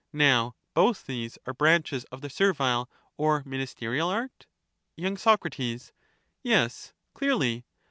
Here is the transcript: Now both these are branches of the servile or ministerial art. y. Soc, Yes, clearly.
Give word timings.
Now 0.13 0.55
both 0.73 1.05
these 1.05 1.37
are 1.45 1.53
branches 1.53 2.05
of 2.05 2.21
the 2.21 2.29
servile 2.31 2.89
or 3.17 3.43
ministerial 3.45 4.09
art. 4.09 4.47
y. 4.97 5.13
Soc, 5.13 5.45
Yes, 6.41 6.93
clearly. 7.13 7.65